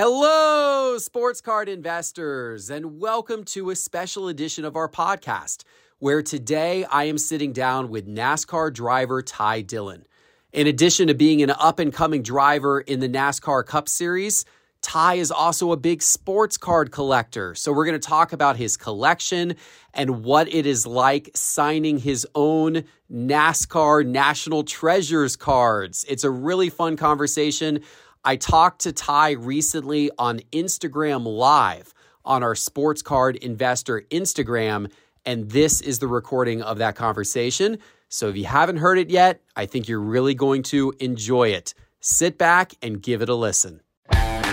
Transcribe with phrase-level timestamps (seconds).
[0.00, 5.64] Hello, sports card investors, and welcome to a special edition of our podcast,
[5.98, 10.06] where today I am sitting down with NASCAR driver Ty Dillon.
[10.52, 14.44] In addition to being an up and coming driver in the NASCAR Cup Series,
[14.82, 17.56] Ty is also a big sports card collector.
[17.56, 19.56] So, we're going to talk about his collection
[19.92, 26.04] and what it is like signing his own NASCAR National Treasures cards.
[26.08, 27.80] It's a really fun conversation.
[28.28, 31.94] I talked to Ty recently on Instagram Live
[32.26, 34.92] on our Sports Card Investor Instagram,
[35.24, 37.78] and this is the recording of that conversation.
[38.10, 41.72] So if you haven't heard it yet, I think you're really going to enjoy it.
[42.00, 43.80] Sit back and give it a listen.
[44.12, 44.52] Ty,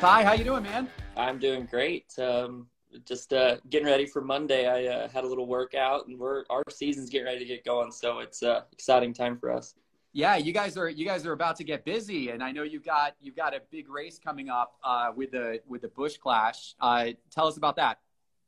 [0.00, 0.88] how you doing, man?
[1.18, 2.06] I'm doing great.
[2.18, 2.66] Um,
[3.04, 4.66] just uh, getting ready for Monday.
[4.66, 7.92] I uh, had a little workout, and we're our season's getting ready to get going.
[7.92, 9.74] So it's an uh, exciting time for us.
[10.12, 12.84] Yeah, you guys are you guys are about to get busy, and I know you've
[12.84, 16.74] got you've got a big race coming up uh, with the with the Busch Clash.
[16.80, 17.98] Uh, tell us about that.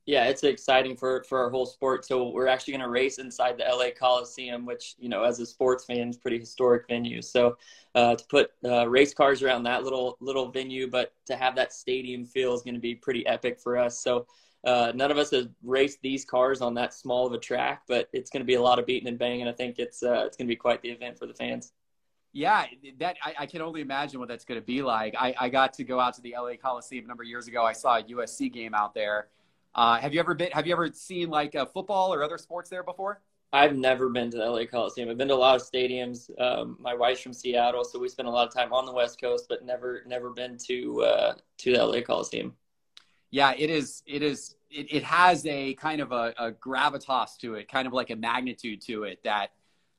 [0.05, 2.05] Yeah, it's exciting for for our whole sport.
[2.05, 5.47] So we're actually going to race inside the LA Coliseum, which you know, as a
[5.47, 7.22] sports fan, is pretty historic venue.
[7.22, 7.56] So
[7.94, 11.72] uh, to put uh, race cars around that little little venue, but to have that
[11.72, 14.03] stadium feel is going to be pretty epic for us.
[14.03, 14.27] So
[14.64, 18.09] uh, none of us have raced these cars on that small of a track, but
[18.12, 19.47] it's going to be a lot of beating and banging.
[19.47, 21.72] I think it's uh, it's going to be quite the event for the fans.
[22.33, 22.64] Yeah,
[22.98, 25.14] that I, I, can only imagine what that's going to be like.
[25.19, 27.62] I, I got to go out to the LA Coliseum a number of years ago.
[27.62, 29.28] I saw a USC game out there
[29.75, 30.51] uh, have you ever been?
[30.53, 33.20] Have you ever seen like uh, football or other sports there before?
[33.55, 35.11] I've never been to the LA Coliseum.
[35.11, 36.31] I've been to a lot of stadiums.
[36.41, 39.20] Um, my wife's from Seattle, so we spend a lot of time on the West
[39.20, 42.55] Coast, but never never been to uh, to the LA Coliseum.
[43.31, 44.03] Yeah, it is.
[44.06, 44.56] It is.
[44.70, 48.17] It, it has a kind of a, a gravitas to it, kind of like a
[48.17, 49.53] magnitude to it that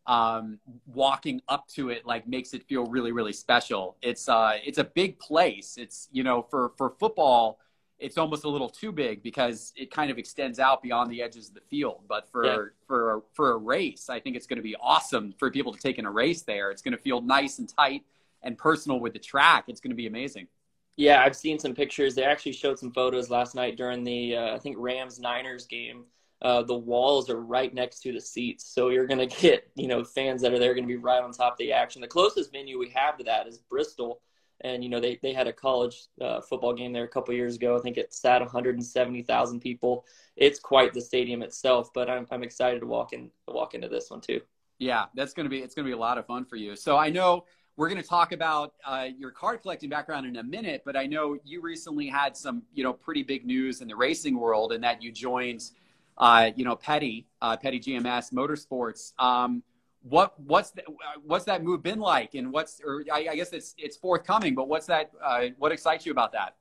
[0.07, 3.97] um, walking up to it like makes it feel really really special.
[4.01, 5.77] It's uh it's a big place.
[5.77, 7.59] It's you know for for football
[7.99, 11.47] it's almost a little too big because it kind of extends out beyond the edges
[11.47, 12.01] of the field.
[12.07, 12.57] But for yeah.
[12.87, 15.99] for for a race, I think it's going to be awesome for people to take
[15.99, 16.71] in a race there.
[16.71, 18.03] It's going to feel nice and tight
[18.41, 19.65] and personal with the track.
[19.67, 20.47] It's going to be amazing.
[20.95, 22.13] Yeah, I've seen some pictures.
[22.13, 26.05] They actually showed some photos last night during the uh, I think Rams Niners game.
[26.41, 29.87] Uh, the walls are right next to the seats, so you're going to get you
[29.87, 32.01] know fans that are there going to be right on top of the action.
[32.01, 34.19] The closest venue we have to that is Bristol
[34.63, 37.55] and you know they, they had a college uh, football game there a couple years
[37.55, 37.77] ago.
[37.77, 40.05] I think it sat 170,000 people.
[40.35, 44.09] It's quite the stadium itself, but I'm I'm excited to walk in walk into this
[44.09, 44.41] one too.
[44.79, 46.75] Yeah, that's gonna be it's gonna be a lot of fun for you.
[46.75, 50.83] So I know we're to talk about uh, your card collecting background in a minute,
[50.85, 54.39] but I know you recently had some, you know, pretty big news in the racing
[54.39, 55.71] world, and that you joined,
[56.17, 59.13] uh, you know, Petty, uh, Petty GMS Motorsports.
[59.19, 59.63] Um,
[60.03, 60.83] what what's the,
[61.25, 64.67] what's that move been like, and what's or I, I guess it's it's forthcoming, but
[64.67, 65.11] what's that?
[65.23, 66.55] Uh, what excites you about that?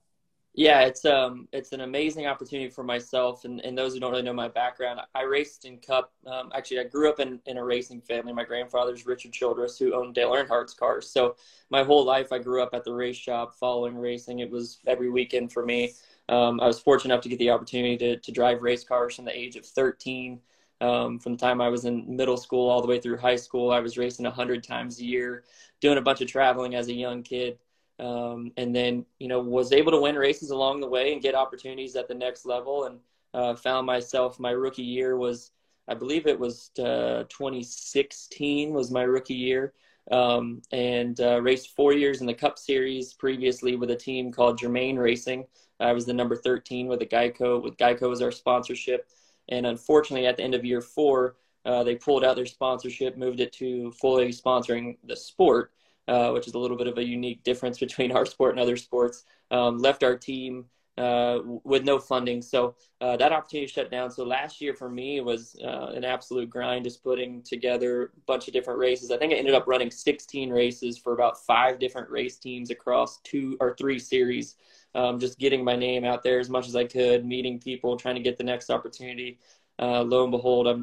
[0.55, 4.23] Yeah, it's um it's an amazing opportunity for myself and, and those who don't really
[4.23, 5.01] know my background.
[5.15, 6.13] I raced in Cup.
[6.27, 8.33] Um, actually, I grew up in, in a racing family.
[8.35, 11.09] My grandfather's Richard Childress, who owned Dale Earnhardt's cars.
[11.09, 11.37] So
[11.71, 14.41] my whole life, I grew up at the race shop, following racing.
[14.41, 15.95] It was every weekend for me.
[16.29, 19.25] Um, I was fortunate enough to get the opportunity to to drive race cars from
[19.25, 20.39] the age of 13
[20.83, 23.71] um, from the time I was in middle school all the way through high school,
[23.71, 25.45] I was racing 100 times a year,
[25.81, 27.59] doing a bunch of traveling as a young kid.
[28.01, 31.37] Um, and then, you know, was able to win races along the way and get
[31.37, 32.85] opportunities at the next level.
[32.87, 32.99] And
[33.33, 35.53] uh, found myself, my rookie year was,
[35.87, 39.75] I believe it was uh, 2016 was my rookie year.
[40.11, 44.59] Um, and uh, raced four years in the Cup Series previously with a team called
[44.59, 45.47] Germain Racing.
[45.79, 49.09] I was the number 13 with a Geico, with Geico as our sponsorship.
[49.49, 53.41] And unfortunately, at the end of year four, uh, they pulled out their sponsorship, moved
[53.41, 55.73] it to fully sponsoring the sport,
[56.09, 58.77] uh, which is a little bit of a unique difference between our sport and other
[58.77, 59.25] sports.
[59.51, 60.65] Um, left our team
[60.97, 64.11] uh, with no funding, so uh, that opportunity shut down.
[64.11, 68.49] So last year for me was uh, an absolute grind, just putting together a bunch
[68.49, 69.11] of different races.
[69.11, 73.21] I think I ended up running 16 races for about five different race teams across
[73.21, 74.57] two or three series
[74.95, 78.17] um, just getting my name out there as much as I could, meeting people, trying
[78.17, 79.39] to get the next opportunity.
[79.79, 80.75] Uh, lo and behold, I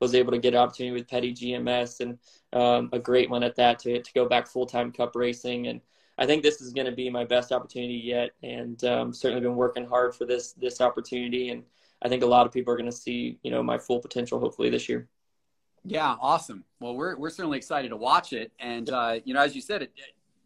[0.00, 2.18] was able to get an opportunity with Petty GMS and
[2.52, 5.68] um, a great one at that to, to go back full time cup racing.
[5.68, 5.80] And
[6.16, 8.30] I think this is going to be my best opportunity yet.
[8.42, 11.50] And um, certainly been working hard for this this opportunity.
[11.50, 11.62] And
[12.02, 14.40] I think a lot of people are going to see you know my full potential
[14.40, 15.08] hopefully this year.
[15.84, 16.64] Yeah, awesome.
[16.80, 18.50] Well, we're we're certainly excited to watch it.
[18.58, 19.92] And uh, you know, as you said, it,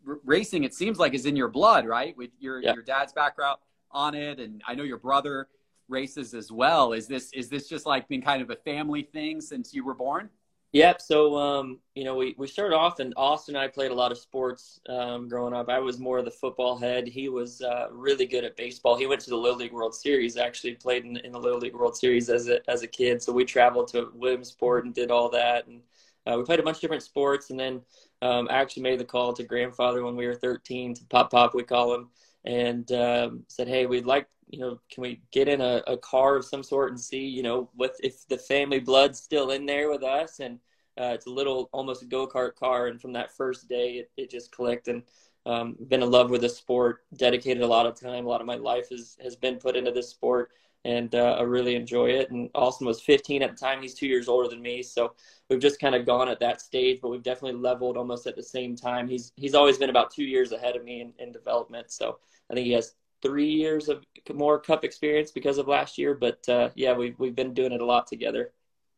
[0.05, 2.75] racing it seems like is in your blood right with your yeah.
[2.75, 3.59] your dad's background
[3.91, 5.49] on it and i know your brother
[5.89, 9.41] races as well is this is this just like been kind of a family thing
[9.41, 10.29] since you were born
[10.73, 11.03] Yep.
[11.03, 14.11] So, um, you know, we, we started off, and Austin and I played a lot
[14.11, 15.69] of sports um, growing up.
[15.69, 17.07] I was more of the football head.
[17.07, 18.97] He was uh, really good at baseball.
[18.97, 20.39] He went to the Little League World Series.
[20.39, 23.23] Actually, played in, in the Little League World Series as a as a kid.
[23.23, 25.83] So we traveled to Williamsport and did all that, and
[26.27, 27.51] uh, we played a bunch of different sports.
[27.51, 27.83] And then
[28.23, 31.55] um, I actually made the call to grandfather when we were 13 to Pop Pop,
[31.55, 32.09] we call him,
[32.45, 36.37] and um, said, "Hey, we'd like." You know, can we get in a, a car
[36.37, 39.89] of some sort and see, you know, what if the family blood's still in there
[39.89, 40.41] with us?
[40.41, 40.59] And
[41.01, 44.11] uh, it's a little almost a go kart car, and from that first day, it,
[44.19, 44.89] it just clicked.
[44.89, 45.03] And
[45.47, 47.01] um, been in love with the sport.
[47.17, 48.27] Dedicated a lot of time.
[48.27, 50.51] A lot of my life has has been put into this sport,
[50.85, 52.31] and uh, I really enjoy it.
[52.31, 53.81] And Austin was 15 at the time.
[53.81, 55.15] He's two years older than me, so
[55.49, 57.01] we've just kind of gone at that stage.
[57.01, 59.09] But we've definitely leveled almost at the same time.
[59.09, 61.91] He's he's always been about two years ahead of me in, in development.
[61.91, 62.19] So
[62.51, 66.15] I think he has three years of more cup experience because of last year.
[66.15, 68.53] But uh, yeah, we've we've been doing it a lot together.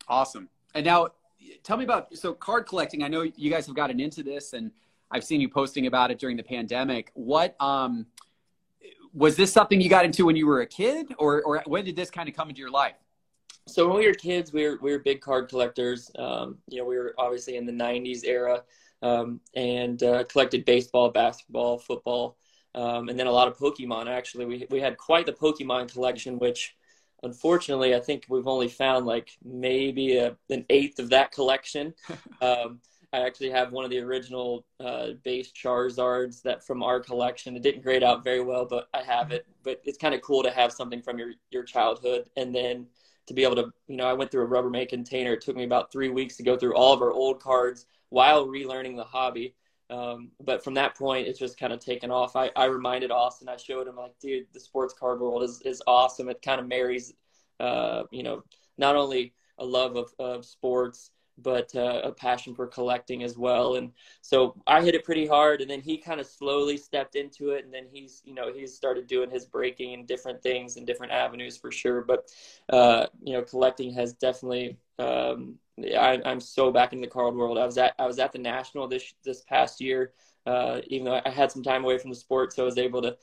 [0.08, 0.48] Awesome.
[0.74, 1.08] And now
[1.62, 3.02] tell me about so card collecting.
[3.02, 4.70] I know you guys have gotten into this, and
[5.10, 7.10] I've seen you posting about it during the pandemic.
[7.14, 8.06] What um,
[9.14, 11.96] was this something you got into when you were a kid, or or when did
[11.96, 12.96] this kind of come into your life?
[13.66, 16.10] So when we were kids, we were we were big card collectors.
[16.18, 18.62] Um, you know, we were obviously in the '90s era,
[19.02, 22.36] um, and uh, collected baseball, basketball, football,
[22.74, 24.08] um, and then a lot of Pokemon.
[24.08, 26.76] Actually, we we had quite the Pokemon collection, which
[27.22, 31.94] unfortunately, I think we've only found like maybe a, an eighth of that collection.
[32.42, 32.80] um,
[33.14, 37.54] I actually have one of the original uh, base Charizards that from our collection.
[37.54, 39.46] It didn't grade out very well, but I have it.
[39.62, 42.86] But it's kind of cool to have something from your your childhood, and then
[43.26, 45.32] to be able to, you know, I went through a Rubbermaid container.
[45.32, 48.46] It took me about three weeks to go through all of our old cards while
[48.46, 49.54] relearning the hobby.
[49.90, 52.36] Um, but from that point, it's just kind of taken off.
[52.36, 55.82] I, I reminded Austin, I showed him like, dude, the sports card world is, is
[55.86, 56.28] awesome.
[56.28, 57.14] It kind of marries,
[57.60, 58.42] uh, you know,
[58.76, 63.74] not only a love of, of sports, but uh, a passion for collecting as well.
[63.74, 67.50] And so I hit it pretty hard, and then he kind of slowly stepped into
[67.50, 70.86] it, and then he's, you know, he's started doing his breaking and different things and
[70.86, 72.02] different avenues for sure.
[72.02, 72.30] But
[72.68, 77.58] uh, you know, collecting has definitely um, I, am so back in the card world.
[77.58, 80.12] I was at I was at the national this this past year.
[80.46, 83.02] Uh, even though I had some time away from the sport, so I was able
[83.02, 83.16] to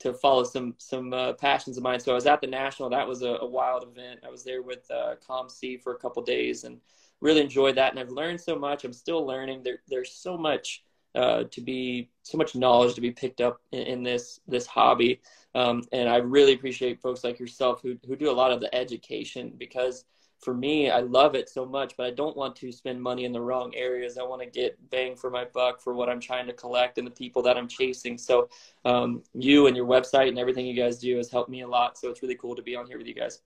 [0.00, 2.00] to follow some some uh, passions of mine.
[2.00, 2.90] So I was at the national.
[2.90, 4.20] That was a, a wild event.
[4.24, 6.80] I was there with uh, COMC for a couple days and
[7.20, 7.90] really enjoyed that.
[7.90, 8.84] And I've learned so much.
[8.84, 9.62] I'm still learning.
[9.62, 10.82] There there's so much
[11.14, 15.20] uh, to be so much knowledge to be picked up in, in this this hobby.
[15.54, 18.74] Um, and I really appreciate folks like yourself who who do a lot of the
[18.74, 20.04] education because
[20.40, 23.32] for me, I love it so much, but I don't want to spend money in
[23.32, 24.18] the wrong areas.
[24.18, 27.06] I want to get bang for my buck for what I'm trying to collect and
[27.06, 28.16] the people that I'm chasing.
[28.16, 28.48] So,
[28.84, 31.98] um, you and your website and everything you guys do has helped me a lot.
[31.98, 33.40] So it's really cool to be on here with you guys.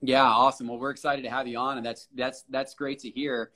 [0.00, 0.68] Yeah, awesome.
[0.68, 3.50] Well, we're excited to have you on, and that's that's that's great to hear.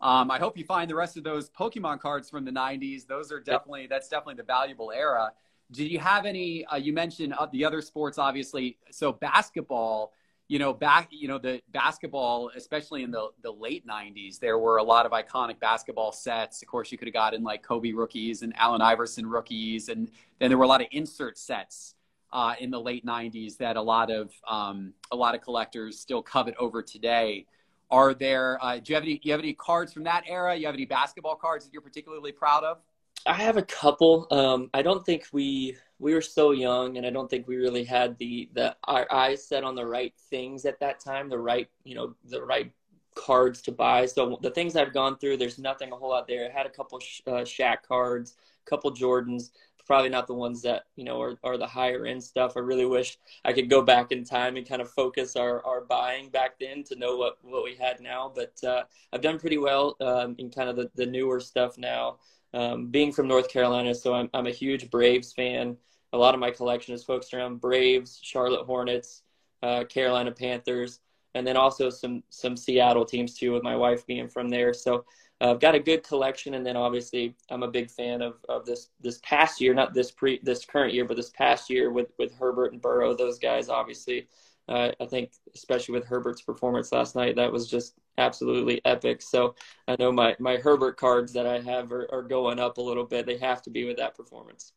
[0.00, 3.06] Um, I hope you find the rest of those Pokemon cards from the '90s.
[3.06, 5.32] Those are definitely that's definitely the valuable era.
[5.70, 6.64] Did you have any?
[6.66, 8.76] Uh, you mentioned uh, the other sports, obviously.
[8.90, 10.12] So basketball
[10.48, 14.76] you know, back, you know, the basketball, especially in the, the late 90s, there were
[14.76, 16.60] a lot of iconic basketball sets.
[16.60, 19.88] Of course, you could have gotten like Kobe rookies and Allen Iverson rookies.
[19.88, 21.94] And then there were a lot of insert sets
[22.34, 26.22] uh, in the late 90s that a lot of, um, a lot of collectors still
[26.22, 27.46] covet over today.
[27.90, 30.54] Are there, uh, do you have any, you have any cards from that era?
[30.54, 32.78] You have any basketball cards that you're particularly proud of?
[33.26, 34.26] I have a couple.
[34.30, 37.84] Um, I don't think we we were so young, and I don't think we really
[37.84, 41.68] had the the our eyes set on the right things at that time, the right
[41.84, 42.70] you know the right
[43.14, 44.04] cards to buy.
[44.06, 46.50] So the things I've gone through, there's nothing a whole lot there.
[46.50, 48.34] I had a couple uh, Shaq cards,
[48.66, 49.50] a couple Jordans,
[49.86, 52.56] probably not the ones that you know are, are the higher end stuff.
[52.56, 55.82] I really wish I could go back in time and kind of focus our, our
[55.82, 58.32] buying back then to know what what we had now.
[58.34, 62.18] But uh, I've done pretty well um, in kind of the, the newer stuff now
[62.54, 65.76] um, being from North Carolina, so I'm, I'm a huge Braves fan.
[66.12, 69.22] A lot of my collection is focused around Braves, Charlotte Hornets,
[69.62, 71.00] uh, Carolina Panthers,
[71.34, 73.52] and then also some some Seattle teams too.
[73.52, 75.04] With my wife being from there, so
[75.40, 76.54] I've got a good collection.
[76.54, 80.10] And then obviously, I'm a big fan of, of this this past year, not this
[80.10, 83.14] pre this current year, but this past year with with Herbert and Burrow.
[83.14, 84.28] Those guys, obviously,
[84.68, 89.22] uh, I think especially with Herbert's performance last night, that was just absolutely epic.
[89.22, 89.54] So
[89.88, 93.04] I know my my Herbert cards that I have are, are going up a little
[93.04, 93.26] bit.
[93.26, 94.72] They have to be with that performance.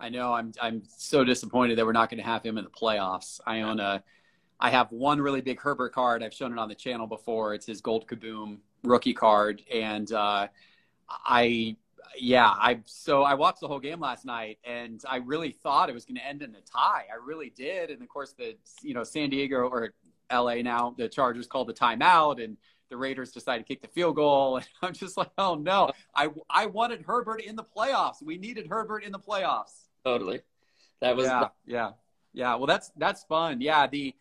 [0.00, 0.32] I know.
[0.32, 3.40] I'm I'm so disappointed that we're not going to have him in the playoffs.
[3.46, 4.02] I own a.
[4.60, 6.22] I have one really big Herbert card.
[6.22, 7.54] I've shown it on the channel before.
[7.54, 10.48] It's his Gold Kaboom rookie card, and uh,
[11.08, 11.76] I
[12.16, 15.94] yeah, I so I watched the whole game last night, and I really thought it
[15.94, 17.06] was going to end in a tie.
[17.10, 19.94] I really did, and of course the you know San Diego or
[20.30, 20.62] L.A.
[20.62, 22.56] now the Chargers called the timeout, and
[22.90, 24.56] the Raiders decided to kick the field goal.
[24.58, 28.22] And I'm just like, oh no, I, I wanted Herbert in the playoffs.
[28.22, 29.88] We needed Herbert in the playoffs.
[30.04, 30.42] Totally.
[31.00, 31.90] That was, yeah, the- yeah,
[32.32, 32.54] yeah.
[32.54, 33.60] Well, that's, that's fun.
[33.60, 33.86] Yeah.
[33.86, 34.14] The,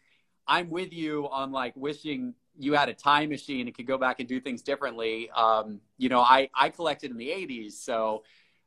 [0.48, 4.19] I'm with you on like wishing you had a time machine and could go back
[4.19, 5.29] and do things differently.
[5.31, 7.74] Um, you know, I, I collected in the 80s.
[7.74, 8.24] So,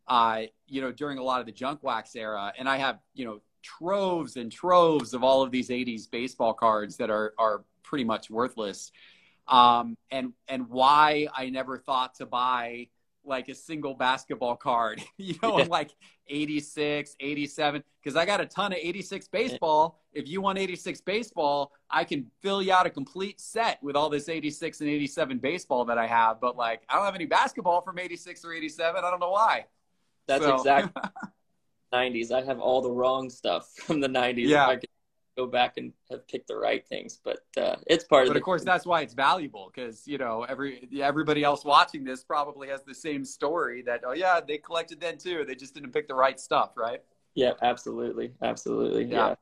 [0.08, 3.24] uh, you know, during a lot of the junk wax era, and I have, you
[3.24, 8.04] know, troves and troves of all of these 80s baseball cards that are, are pretty
[8.04, 8.92] much worthless.
[9.48, 12.88] Um, and, and why I never thought to buy
[13.26, 15.66] like a single basketball card, you know, yeah.
[15.68, 15.90] like
[16.28, 20.00] 86, 87, because I got a ton of 86 baseball.
[20.12, 24.08] If you want 86 baseball, I can fill you out a complete set with all
[24.08, 26.40] this 86 and 87 baseball that I have.
[26.40, 29.04] But like, I don't have any basketball from 86 or 87.
[29.04, 29.66] I don't know why.
[30.26, 30.56] That's so.
[30.56, 31.02] exactly
[31.92, 32.32] 90s.
[32.32, 34.48] I have all the wrong stuff from the 90s.
[34.48, 34.76] Yeah
[35.36, 37.20] go back and have picked the right things.
[37.22, 38.28] But uh, it's part but of.
[38.28, 42.24] But of course, that's why it's valuable because you know every everybody else watching this
[42.24, 45.92] probably has the same story that oh yeah they collected then too they just didn't
[45.92, 47.02] pick the right stuff right.
[47.34, 49.04] Yeah, absolutely, absolutely.
[49.04, 49.28] Yeah.
[49.28, 49.34] yeah.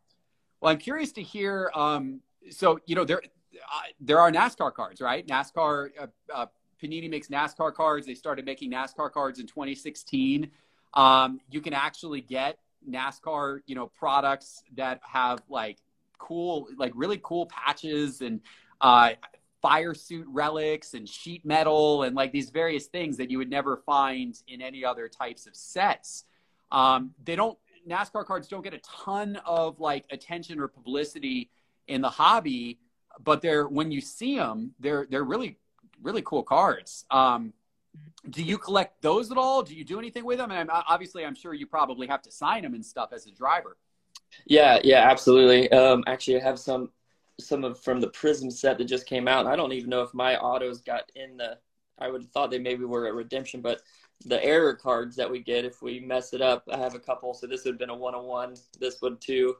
[0.60, 1.70] Well, I'm curious to hear.
[1.74, 2.20] Um,
[2.50, 5.26] so you know there uh, there are NASCAR cards, right?
[5.26, 5.90] NASCAR.
[5.98, 6.46] Uh, uh,
[6.82, 8.06] Panini makes NASCAR cards.
[8.06, 10.50] They started making NASCAR cards in 2016.
[10.92, 12.58] Um, you can actually get
[12.88, 15.78] NASCAR, you know, products that have like
[16.26, 18.40] cool, like really cool patches and
[18.80, 19.10] uh,
[19.60, 23.78] fire suit relics and sheet metal and like these various things that you would never
[23.78, 26.24] find in any other types of sets.
[26.70, 31.50] Um, they don't NASCAR cards don't get a ton of like attention or publicity
[31.86, 32.78] in the hobby,
[33.22, 35.58] but they're when you see them, they're they're really
[36.02, 37.04] really cool cards.
[37.10, 37.52] Um,
[38.28, 39.62] do you collect those at all?
[39.62, 40.50] Do you do anything with them?
[40.50, 43.30] And I'm, obviously, I'm sure you probably have to sign them and stuff as a
[43.30, 43.76] driver.
[44.46, 45.70] Yeah, yeah, absolutely.
[45.70, 46.90] Um, actually, I have some
[47.40, 49.46] some of from the Prism set that just came out.
[49.46, 51.58] I don't even know if my autos got in the.
[51.98, 53.80] I would have thought they maybe were a redemption, but
[54.26, 57.34] the error cards that we get if we mess it up, I have a couple.
[57.34, 58.54] So this would have been a one on one.
[58.78, 59.56] This would too.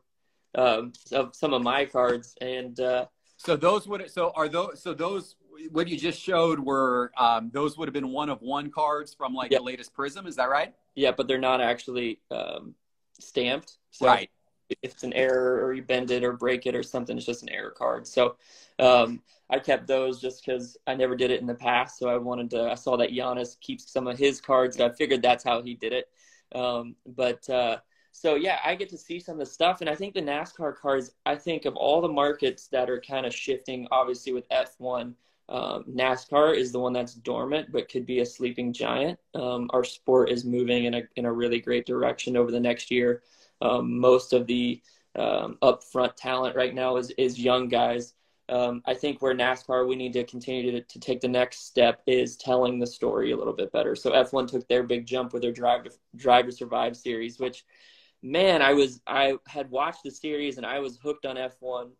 [0.56, 2.78] Um, of some of my cards and.
[2.78, 3.06] Uh,
[3.37, 5.37] so those would so are those so those
[5.70, 9.34] what you just showed were um, those would have been one of one cards from
[9.34, 10.26] like the latest Prism.
[10.26, 10.75] Is that right?
[10.94, 12.75] Yeah, but they're not actually um,
[13.18, 13.78] stamped.
[13.90, 14.30] So right.
[14.68, 17.42] If it's an error or you bend it or break it or something, it's just
[17.42, 18.06] an error card.
[18.06, 18.37] So
[18.78, 21.99] um, I kept those just because I never did it in the past.
[21.99, 22.71] So I wanted to.
[22.71, 24.80] I saw that Giannis keeps some of his cards.
[24.80, 26.09] I figured that's how he did it.
[26.54, 27.78] Um, but uh,
[28.12, 30.76] so yeah, I get to see some of the stuff, and I think the NASCAR
[30.76, 31.11] cars.
[31.26, 35.14] I think of all the markets that are kind of shifting, obviously with F1
[35.49, 39.18] um, NASCAR is the one that's dormant but could be a sleeping giant.
[39.35, 42.90] Um, our sport is moving in a in a really great direction over the next
[42.90, 43.23] year.
[43.64, 44.80] Um, most of the
[45.16, 48.14] um, upfront talent right now is is young guys.
[48.49, 52.02] Um, I think where NASCAR we need to continue to, to take the next step
[52.06, 53.97] is telling the story a little bit better.
[53.97, 57.64] So F1 took their big jump with their Drive to Drive to Survive series, which
[58.23, 61.90] man, I was I had watched the series and I was hooked on F1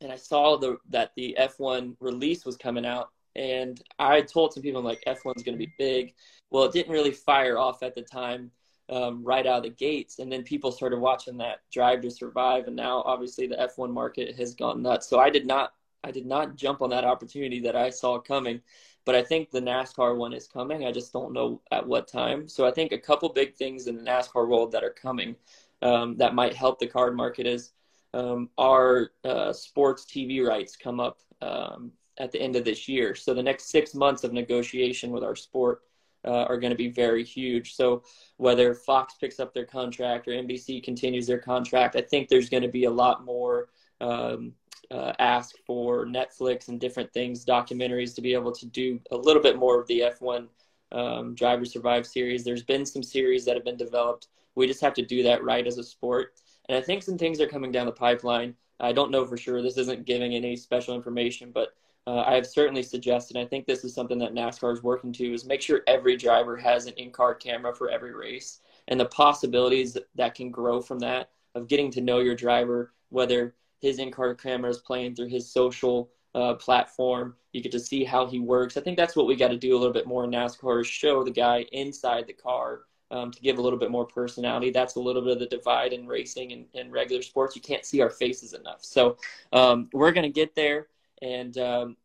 [0.00, 4.62] and I saw the that the F1 release was coming out, and I told some
[4.62, 6.14] people I'm like F1's going to be big.
[6.50, 8.50] Well, it didn't really fire off at the time,
[8.88, 12.66] um, right out of the gates, and then people started watching that Drive to Survive,
[12.66, 15.08] and now obviously the F1 market has gone nuts.
[15.08, 15.72] So I did not
[16.04, 18.60] I did not jump on that opportunity that I saw coming,
[19.04, 20.84] but I think the NASCAR one is coming.
[20.84, 22.48] I just don't know at what time.
[22.48, 25.34] So I think a couple big things in the NASCAR world that are coming
[25.82, 27.72] um, that might help the card market is
[28.14, 33.14] um, our uh, sports TV rights come up um, at the end of this year.
[33.14, 35.82] So the next six months of negotiation with our sport
[36.26, 37.74] uh, are going to be very huge.
[37.74, 38.02] So
[38.36, 42.62] whether Fox picks up their contract or NBC continues their contract, I think there's going
[42.62, 43.68] to be a lot more
[44.00, 44.52] um,
[44.90, 49.42] uh, ask for Netflix and different things, documentaries to be able to do a little
[49.42, 50.48] bit more of the F1
[50.92, 52.44] um, Driver Survive series.
[52.44, 54.28] There's been some series that have been developed.
[54.54, 56.34] We just have to do that right as a sport.
[56.68, 58.54] And I think some things are coming down the pipeline.
[58.78, 59.62] I don't know for sure.
[59.62, 61.74] This isn't giving any special information, but
[62.06, 63.36] uh, I have certainly suggested.
[63.36, 66.56] I think this is something that NASCAR is working to: is make sure every driver
[66.56, 71.30] has an in-car camera for every race, and the possibilities that can grow from that
[71.54, 76.10] of getting to know your driver, whether his in-car camera is playing through his social
[76.34, 77.34] uh, platform.
[77.52, 78.76] You get to see how he works.
[78.76, 80.86] I think that's what we got to do a little bit more in NASCAR: is
[80.86, 84.70] show the guy inside the car um, to give a little bit more personality.
[84.70, 87.56] That's a little bit of the divide in racing and, and regular sports.
[87.56, 88.84] You can't see our faces enough.
[88.84, 89.16] So
[89.52, 90.88] um, we're going to get there,
[91.22, 91.96] and um,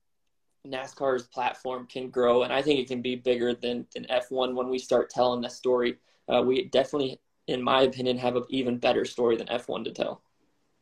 [0.68, 4.70] NASCAR's platform can grow, and I think it can be bigger than, than F1 when
[4.70, 5.98] we start telling the story.
[6.28, 10.22] Uh, we definitely, in my opinion, have an even better story than F1 to tell.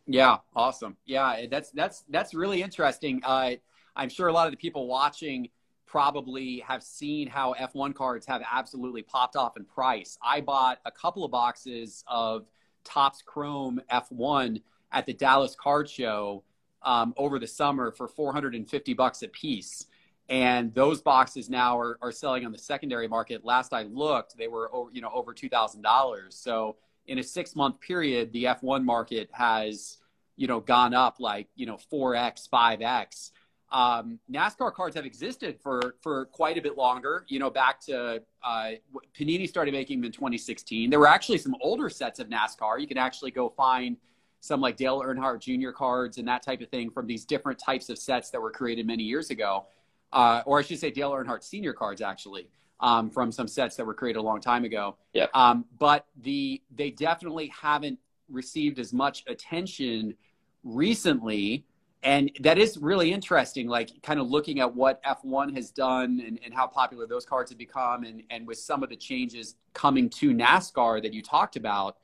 [0.05, 0.97] Yeah, awesome.
[1.05, 3.21] Yeah, that's that's that's really interesting.
[3.23, 3.51] Uh,
[3.95, 5.49] I'm sure a lot of the people watching
[5.85, 10.17] probably have seen how F1 cards have absolutely popped off in price.
[10.23, 12.47] I bought a couple of boxes of
[12.83, 16.43] Topps Chrome F1 at the Dallas Card Show
[16.83, 19.85] um, over the summer for 450 bucks a piece.
[20.29, 23.43] And those boxes now are, are selling on the secondary market.
[23.43, 26.35] Last I looked, they were over, you know over two thousand dollars.
[26.35, 26.75] So
[27.07, 29.97] in a six month period, the F1 market has
[30.37, 33.31] you know gone up like you know 4x, 5x
[33.71, 37.25] um, NASCAR cards have existed for for quite a bit longer.
[37.27, 38.71] You know, back to uh,
[39.17, 40.89] Panini started making them in 2016.
[40.89, 42.79] There were actually some older sets of NASCAR.
[42.79, 43.97] You can actually go find
[44.39, 45.71] some like Dale Earnhardt Jr.
[45.71, 48.87] cards and that type of thing from these different types of sets that were created
[48.87, 49.65] many years ago,
[50.13, 52.49] uh, or I should say Dale Earnhardt Senior cards actually.
[52.81, 54.95] Um, from some sets that were created a long time ago.
[55.11, 55.25] Yeah.
[55.33, 60.15] Um, but the they definitely haven't received as much attention
[60.63, 61.65] recently
[62.03, 66.39] and that is really interesting like kind of looking at what f1 has done and,
[66.43, 70.09] and how popular those cards have become and, and with some of the changes coming
[70.09, 71.97] to nascar that you talked about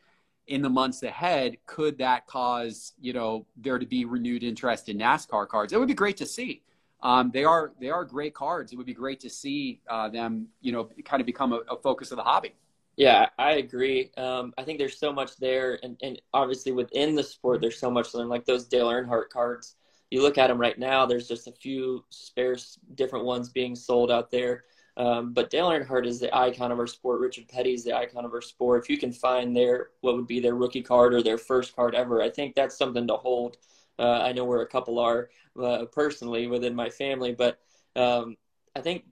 [0.48, 4.98] in the months ahead could that cause you know there to be renewed interest in
[4.98, 6.62] nascar cards it would be great to see
[7.04, 10.48] um, they are they are great cards it would be great to see uh, them
[10.62, 12.54] you know kind of become a, a focus of the hobby
[12.98, 14.12] yeah, I agree.
[14.16, 17.92] Um, I think there's so much there, and, and obviously within the sport, there's so
[17.92, 18.14] much.
[18.14, 19.76] Like those Dale Earnhardt cards,
[20.12, 24.12] you look at them right now, there's just a few sparse different ones being sold
[24.12, 24.64] out there.
[24.98, 27.20] Um, but Dale Earnhardt is the icon of our sport.
[27.20, 28.82] Richard Petty is the icon of our sport.
[28.84, 31.96] If you can find their what would be their rookie card or their first card
[31.96, 33.58] ever, I think that's something to hold.
[34.00, 35.30] Uh, I know where a couple are
[35.62, 37.60] uh, personally within my family, but
[37.96, 38.38] um,
[38.76, 39.06] I think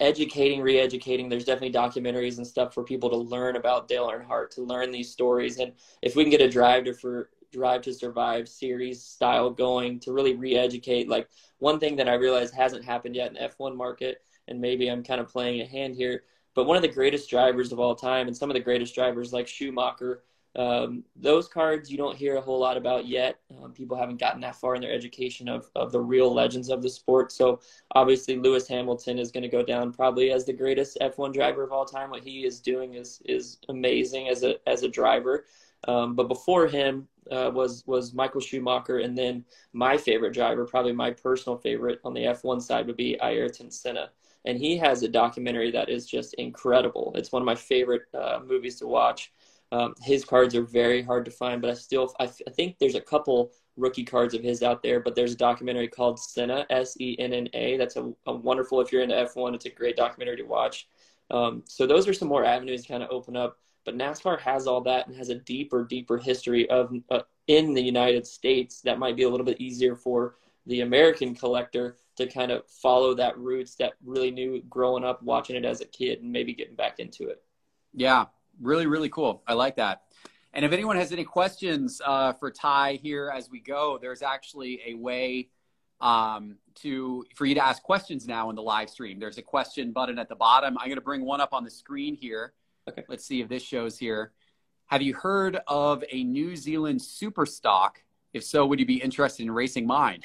[0.00, 1.28] educating, re-educating.
[1.28, 5.10] There's definitely documentaries and stuff for people to learn about Dale Earnhardt, to learn these
[5.10, 9.48] stories, and if we can get a drive to for Drive to Survive series style
[9.48, 11.08] going to really re-educate.
[11.08, 11.28] Like
[11.58, 15.20] one thing that I realize hasn't happened yet in F1 market, and maybe I'm kind
[15.20, 16.24] of playing a hand here,
[16.54, 19.32] but one of the greatest drivers of all time, and some of the greatest drivers
[19.32, 20.22] like Schumacher,
[20.56, 23.40] um, those cards you don't hear a whole lot about yet.
[23.60, 26.80] Um, people haven't gotten that far in their education of, of the real legends of
[26.80, 27.32] the sport.
[27.32, 27.60] So
[27.94, 31.72] obviously Lewis Hamilton is going to go down probably as the greatest F1 driver of
[31.72, 32.10] all time.
[32.10, 35.44] What he is doing is is amazing as a as a driver.
[35.88, 40.92] Um, but before him, uh, was was Michael Schumacher, and then my favorite driver, probably
[40.92, 44.10] my personal favorite on the F1 side, would be Ayrton Senna.
[44.44, 47.12] And he has a documentary that is just incredible.
[47.16, 49.32] It's one of my favorite uh, movies to watch.
[49.72, 53.00] Um, his cards are very hard to find, but I still I, think there's a
[53.00, 55.00] couple rookie cards of his out there.
[55.00, 57.76] But there's a documentary called Senna, S E N N A.
[57.76, 58.80] That's a, a, wonderful.
[58.80, 60.88] If you're into F1, it's a great documentary to watch.
[61.30, 64.80] Um, so those are some more avenues kind of open up but NASCAR has all
[64.82, 69.16] that and has a deeper, deeper history of uh, in the United States that might
[69.16, 73.74] be a little bit easier for the American collector to kind of follow that roots
[73.74, 77.28] that really knew growing up watching it as a kid and maybe getting back into
[77.28, 77.42] it.
[77.92, 78.26] Yeah,
[78.60, 79.42] really, really cool.
[79.46, 80.02] I like that.
[80.52, 84.80] And if anyone has any questions uh, for Ty here as we go, there's actually
[84.86, 85.48] a way
[86.00, 89.18] um, to for you to ask questions now in the live stream.
[89.18, 90.78] There's a question button at the bottom.
[90.78, 92.52] I'm going to bring one up on the screen here.
[92.88, 93.04] Okay.
[93.08, 94.32] Let's see if this shows here.
[94.86, 98.02] Have you heard of a New Zealand super stock?
[98.32, 100.20] If so, would you be interested in racing mine?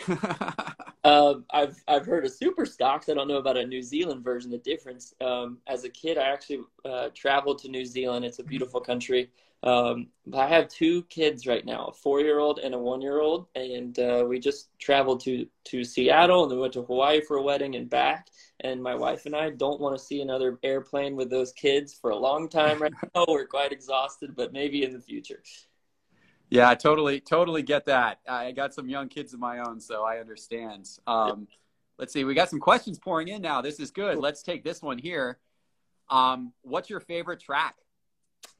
[1.03, 3.07] um, I've I've heard of super stocks.
[3.07, 4.49] I don't know about a New Zealand version.
[4.49, 5.13] The difference.
[5.21, 8.25] Um, as a kid, I actually uh, traveled to New Zealand.
[8.25, 9.29] It's a beautiful country.
[9.61, 14.39] Um, I have two kids right now, a four-year-old and a one-year-old, and uh, we
[14.39, 18.27] just traveled to to Seattle and then went to Hawaii for a wedding and back.
[18.61, 22.11] And my wife and I don't want to see another airplane with those kids for
[22.11, 23.25] a long time right now.
[23.27, 25.43] We're quite exhausted, but maybe in the future.
[26.49, 28.21] Yeah, I totally, totally get that.
[28.27, 30.89] I got some young kids of my own, so I understand.
[31.05, 31.47] Um,
[31.97, 33.61] let's see, we got some questions pouring in now.
[33.61, 34.17] This is good.
[34.17, 35.37] Let's take this one here.
[36.09, 37.75] Um, what's your favorite track?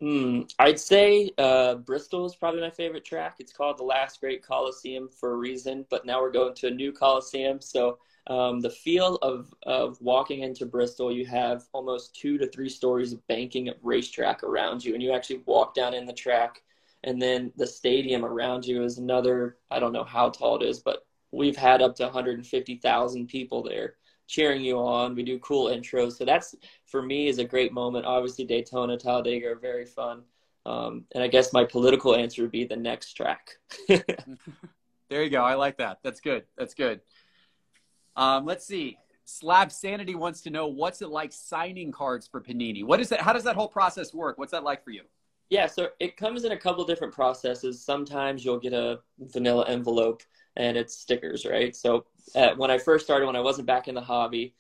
[0.02, 3.36] Hmm, I'd say uh, Bristol is probably my favorite track.
[3.40, 6.72] It's called the Last Great Coliseum for a reason, but now we're going to a
[6.72, 7.60] new Coliseum.
[7.60, 12.70] So um, the feel of, of walking into Bristol, you have almost two to three
[12.70, 16.62] stories of banking of racetrack around you, and you actually walk down in the track.
[17.04, 20.80] And then the stadium around you is another, I don't know how tall it is,
[20.80, 23.96] but we've had up to 150,000 people there
[24.30, 25.16] cheering you on.
[25.16, 26.18] We do cool intros.
[26.18, 28.06] So that's for me is a great moment.
[28.06, 30.22] Obviously Daytona, Talladega are very fun.
[30.66, 33.58] Um, and I guess my political answer would be the next track.
[33.88, 35.42] there you go.
[35.42, 35.98] I like that.
[36.04, 36.44] That's good.
[36.58, 37.02] That's good.
[38.16, 38.98] Um, let's see.
[39.26, 42.84] Slab Sanity wants to know what's it like signing cards for Panini?
[42.84, 43.22] What is that?
[43.22, 44.38] How does that whole process work?
[44.38, 45.04] What's that like for you?
[45.50, 47.84] Yeah, so it comes in a couple different processes.
[47.84, 50.22] Sometimes you'll get a vanilla envelope
[50.60, 51.76] and it's stickers, right?
[51.76, 54.54] So uh, when I first started, when I wasn't back in the hobby,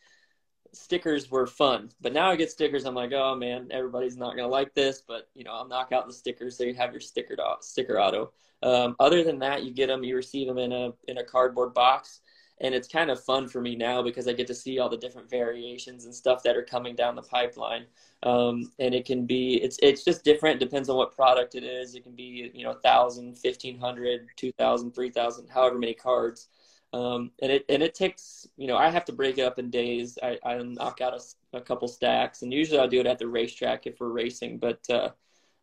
[0.71, 1.89] stickers were fun.
[1.99, 5.29] But now I get stickers, I'm like, oh man, everybody's not gonna like this, but
[5.35, 8.31] you know, I'll knock out the stickers so you have your sticker sticker auto.
[8.63, 11.73] Um, other than that, you get them, you receive them in a in a cardboard
[11.73, 12.21] box,
[12.61, 14.97] and it's kind of fun for me now because I get to see all the
[14.97, 17.85] different variations and stuff that are coming down the pipeline.
[18.23, 20.59] Um, and it can be it's it's just different.
[20.59, 21.95] Depends on what product it is.
[21.95, 26.47] It can be you know thousand, fifteen hundred, two thousand, three thousand, however many cards.
[26.91, 29.69] Um, and it and it takes you know I have to break it up in
[29.69, 30.17] days.
[30.21, 33.27] I, I knock out a, a couple stacks, and usually I'll do it at the
[33.27, 34.57] racetrack if we're racing.
[34.57, 35.09] But uh,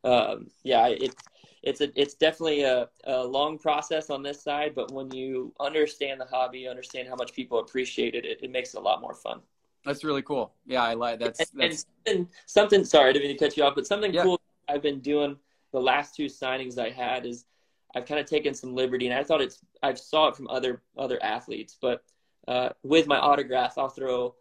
[0.04, 1.14] um, yeah, it
[1.62, 4.75] it's a it's definitely a, a long process on this side.
[4.75, 8.75] But when you understand the hobby, understand how much people appreciate it, it, it makes
[8.75, 9.40] it a lot more fun.
[9.85, 10.53] That's really cool.
[10.66, 12.85] Yeah, I like that's and, that's and something.
[12.85, 14.23] Sorry, I didn't mean to cut you off, but something yeah.
[14.23, 15.37] cool I've been doing
[15.73, 17.45] the last two signings I had is
[17.95, 20.83] I've kind of taken some liberty, and I thought it's I saw it from other
[20.97, 22.03] other athletes, but
[22.49, 24.35] uh, with my autograph, I'll throw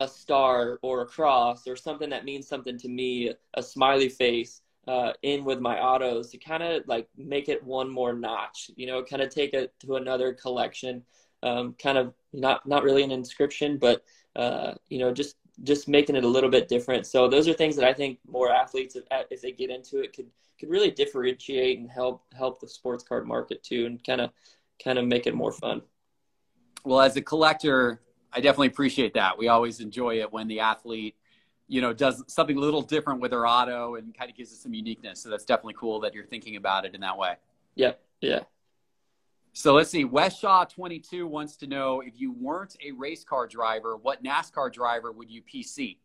[0.00, 4.62] a star or a cross or something that means something to me, a smiley face
[4.88, 8.86] uh, in with my autos to kind of like make it one more notch, you
[8.86, 11.02] know, kind of take it to another collection.
[11.44, 14.04] Um, kind of not not really an inscription, but
[14.36, 17.06] uh, you know, just just making it a little bit different.
[17.06, 20.14] So those are things that I think more athletes, if, if they get into it,
[20.14, 20.26] could
[20.58, 24.30] could really differentiate and help help the sports card market too, and kind of
[24.82, 25.82] kind of make it more fun.
[26.84, 28.00] Well, as a collector,
[28.32, 29.38] I definitely appreciate that.
[29.38, 31.16] We always enjoy it when the athlete,
[31.72, 34.56] you know, does something a little different with their auto and kind of gives it
[34.56, 35.20] some uniqueness.
[35.20, 37.36] So that's definitely cool that you're thinking about it in that way.
[37.76, 38.40] Yeah, yeah.
[39.54, 40.04] So let's see.
[40.04, 45.12] Westshaw 22 wants to know if you weren't a race car driver, what NASCAR driver
[45.12, 45.96] would you PC?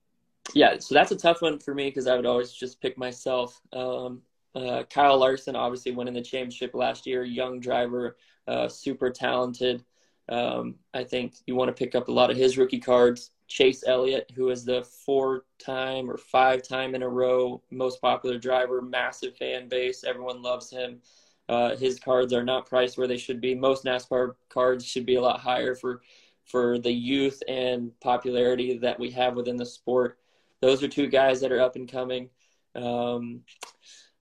[0.54, 3.60] Yeah, so that's a tough one for me because I would always just pick myself.
[3.74, 4.22] Um,
[4.56, 8.16] uh, Kyle Larson obviously winning the championship last year, young driver,
[8.48, 9.84] uh, super talented.
[10.30, 13.32] Um, I think you want to pick up a lot of his rookie cards.
[13.48, 18.38] Chase Elliott, who is the four time or five time in a row most popular
[18.38, 20.04] driver, massive fan base.
[20.04, 21.02] Everyone loves him.
[21.50, 23.56] Uh, his cards are not priced where they should be.
[23.56, 26.02] Most NASCAR cards should be a lot higher for
[26.44, 30.18] for the youth and popularity that we have within the sport.
[30.62, 32.30] Those are two guys that are up and coming.
[32.76, 33.42] Um,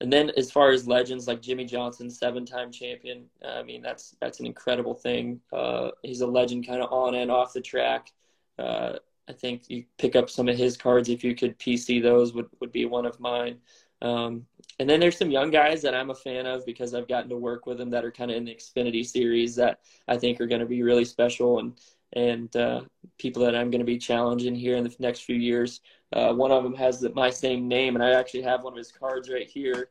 [0.01, 4.41] and then as far as legends like Jimmie Johnson, seven-time champion, I mean that's that's
[4.41, 5.41] an incredible thing.
[5.53, 8.12] Uh, he's a legend, kind of on and off the track.
[8.59, 8.95] Uh,
[9.29, 12.49] I think you pick up some of his cards if you could PC those would
[12.61, 13.59] would be one of mine.
[14.03, 14.47] Um,
[14.79, 17.37] and then there's some young guys that I'm a fan of because I've gotten to
[17.37, 20.47] work with them that are kind of in the Xfinity series that I think are
[20.47, 21.79] going to be really special and
[22.12, 22.83] and uh,
[23.19, 25.81] people that I'm going to be challenging here in the next few years.
[26.12, 28.93] Uh, one of them has my same name, and I actually have one of his
[28.93, 29.91] cards right here.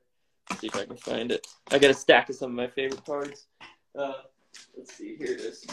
[0.49, 1.45] Let's see if I can find it.
[1.71, 3.47] I got a stack of some of my favorite cards.
[3.97, 4.13] Uh,
[4.77, 5.65] let's see, here it is.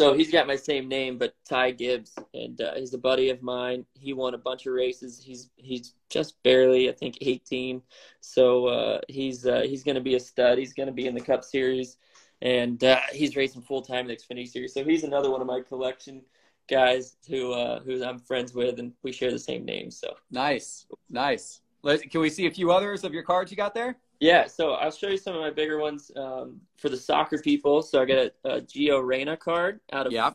[0.00, 3.42] So he's got my same name, but Ty Gibbs, and uh, he's a buddy of
[3.42, 3.84] mine.
[3.92, 5.22] He won a bunch of races.
[5.22, 7.82] He's he's just barely, I think, 18.
[8.22, 10.56] So uh, he's uh, he's going to be a stud.
[10.56, 11.98] He's going to be in the Cup Series,
[12.40, 14.72] and uh, he's racing full time in the Xfinity Series.
[14.72, 16.22] So he's another one of my collection
[16.66, 19.90] guys who uh, who I'm friends with, and we share the same name.
[19.90, 21.60] So nice, nice.
[21.84, 23.98] Can we see a few others of your cards you got there?
[24.20, 27.80] Yeah, so I'll show you some of my bigger ones um, for the soccer people.
[27.80, 30.32] So I got a, a Gio Reyna card out of yeah.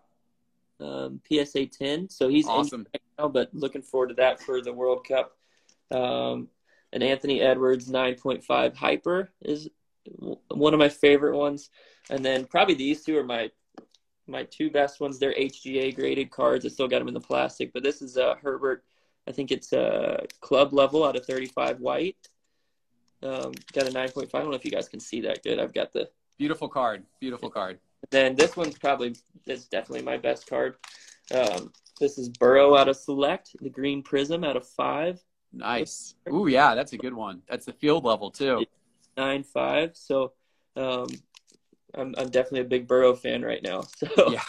[0.79, 2.09] um, PSA 10.
[2.09, 5.37] So he's awesome, right now, but looking forward to that for the World Cup.
[5.91, 6.47] Um,
[6.93, 9.69] and Anthony Edwards 9.5 Hyper is
[10.49, 11.69] one of my favorite ones.
[12.09, 13.51] And then probably these two are my
[14.27, 15.19] my two best ones.
[15.19, 16.65] They're HGA graded cards.
[16.65, 18.83] I still got them in the plastic, but this is a uh, Herbert.
[19.27, 22.17] I think it's a uh, club level out of 35 white
[23.25, 24.29] um, got a 9.5.
[24.33, 25.59] I don't know if you guys can see that good.
[25.59, 27.03] I've got the beautiful card.
[27.19, 27.79] Beautiful card.
[28.11, 29.15] Then this one's probably
[29.47, 30.75] is definitely my best card.
[31.33, 35.19] Um, this is Burrow out of Select, the Green Prism out of five.
[35.53, 36.15] Nice.
[36.31, 37.41] Ooh, yeah, that's a good one.
[37.49, 38.65] That's the field level too.
[39.17, 39.91] Nine five.
[39.95, 40.33] So,
[40.75, 41.07] um,
[41.95, 43.83] I'm I'm definitely a big Burrow fan right now.
[43.95, 44.43] So yeah,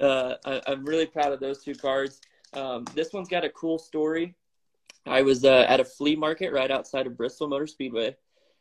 [0.00, 2.20] uh, I, am really proud of those two cards.
[2.52, 4.34] Um, this one's got a cool story.
[5.08, 8.16] I was uh, at a flea market right outside of Bristol Motor Speedway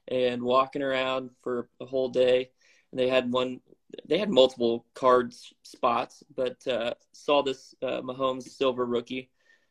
[0.08, 2.50] and walking around for a whole day.
[2.92, 3.60] And they had one,
[4.08, 5.34] they had multiple card
[5.64, 9.30] spots, but uh, saw this uh, Mahomes silver rookie.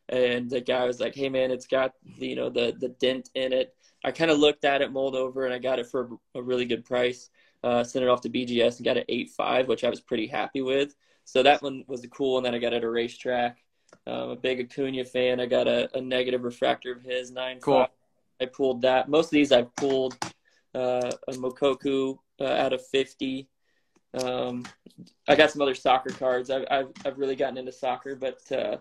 [0.09, 3.51] And the guy was like, "Hey man, it's got you know the the dent in
[3.51, 6.41] it." I kind of looked at it, mulled over, and I got it for a
[6.41, 7.29] really good price.
[7.61, 10.27] Uh, sent it off to BGS and got an eight five, which I was pretty
[10.27, 10.95] happy with.
[11.25, 13.57] So that one was cool and then I got it at a racetrack.
[14.05, 15.39] I'm a big Acuna fan.
[15.39, 17.87] I got a, a negative refractor of his nine cool.
[18.41, 19.09] I pulled that.
[19.09, 20.17] Most of these I've pulled
[20.75, 23.47] uh, a Moukoko uh, out of 50.
[24.13, 24.63] Um,
[25.27, 26.49] I got some other soccer cards.
[26.49, 28.77] I've, I've, I've really gotten into soccer, but uh,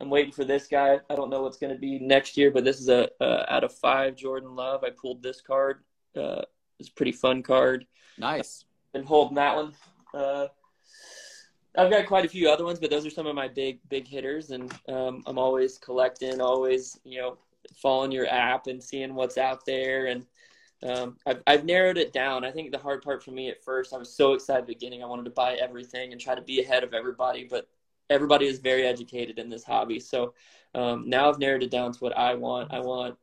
[0.00, 1.00] I'm waiting for this guy.
[1.08, 3.64] I don't know what's going to be next year, but this is a, a, out
[3.64, 4.84] of five Jordan Love.
[4.84, 5.82] I pulled this card.
[6.16, 6.42] Uh,
[6.78, 7.86] it's a pretty fun card.
[8.18, 8.64] Nice.
[8.92, 9.74] Been holding that one.
[11.78, 14.08] I've got quite a few other ones, but those are some of my big big
[14.08, 17.38] hitters, and um, I'm always collecting, always you know
[17.76, 20.26] following your app and seeing what's out there, and
[20.82, 22.44] um, I've, I've narrowed it down.
[22.44, 25.04] I think the hard part for me at first, I was so excited beginning.
[25.04, 27.68] I wanted to buy everything and try to be ahead of everybody, but
[28.10, 30.00] everybody is very educated in this hobby.
[30.00, 30.34] So
[30.74, 32.72] um, now I've narrowed it down to what I want.
[32.72, 33.16] I want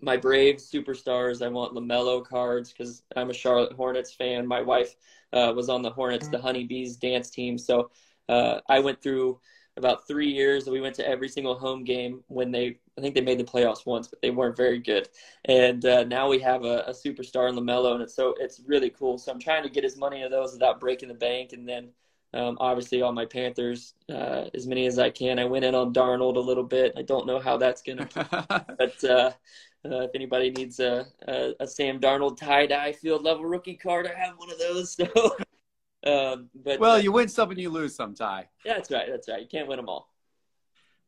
[0.00, 1.44] my Braves superstars.
[1.44, 4.46] I want LaMelo cards because I'm a Charlotte Hornets fan.
[4.46, 4.94] My wife
[5.32, 7.58] uh, was on the Hornets, the Honeybees dance team.
[7.58, 7.90] So
[8.28, 9.40] uh, I went through
[9.76, 10.68] about three years.
[10.68, 13.86] We went to every single home game when they, I think they made the playoffs
[13.86, 15.08] once, but they weren't very good.
[15.46, 18.90] And uh, now we have a, a superstar in LaMelo, and it's so it's really
[18.90, 19.18] cool.
[19.18, 21.90] So I'm trying to get as many of those without breaking the bank, and then
[22.32, 25.38] um, obviously, all my Panthers, uh, as many as I can.
[25.40, 26.92] I went in on Darnold a little bit.
[26.96, 29.32] I don't know how that's going to, but uh,
[29.84, 34.06] uh, if anybody needs a, a, a Sam Darnold tie dye field level rookie card,
[34.06, 34.96] I have one of those.
[36.02, 38.48] So, um, but well, uh, you win some and you lose some, Ty.
[38.64, 39.06] Yeah, that's right.
[39.06, 39.42] That's right.
[39.42, 40.10] You can't win them all.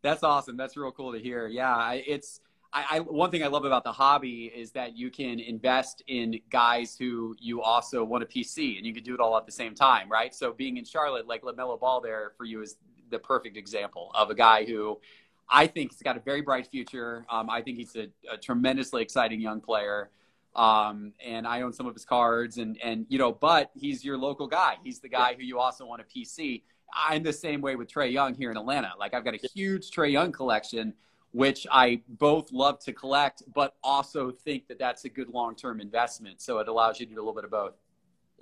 [0.03, 0.59] That's awesome.
[0.59, 1.47] That's real cool to hear.
[1.47, 2.41] Yeah, it's
[2.73, 6.41] I, I, one thing I love about the hobby is that you can invest in
[6.51, 9.53] guys who you also want a PC, and you can do it all at the
[9.53, 10.35] same time, right?
[10.35, 12.77] So being in Charlotte, like Lamelo Ball, there for you is
[13.11, 14.99] the perfect example of a guy who
[15.53, 17.27] I think he's got a very bright future.
[17.29, 20.11] Um, I think he's a, a, tremendously exciting young player.
[20.57, 24.19] Um, and I own some of his cards, and and you know, but he's your
[24.19, 24.77] local guy.
[24.83, 26.62] He's the guy who you also want a PC.
[26.95, 28.93] I'm the same way with Trae Young here in Atlanta.
[28.99, 30.95] Like I've got a huge Trae Young collection
[31.33, 35.81] which I both love to collect, but also think that that's a good long term
[35.81, 36.41] investment.
[36.41, 37.75] So it allows you to do a little bit of both.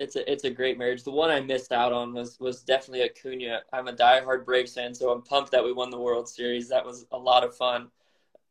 [0.01, 1.03] It's a it's a great marriage.
[1.03, 3.61] The one I missed out on was was definitely Acuna.
[3.71, 6.69] I'm a diehard Braves fan, so I'm pumped that we won the World Series.
[6.69, 7.89] That was a lot of fun.